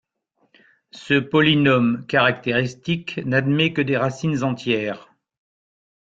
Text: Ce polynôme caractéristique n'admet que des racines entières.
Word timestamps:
Ce 0.93 1.13
polynôme 1.19 2.07
caractéristique 2.07 3.19
n'admet 3.23 3.71
que 3.71 3.83
des 3.83 3.97
racines 3.97 4.43
entières. 4.43 5.13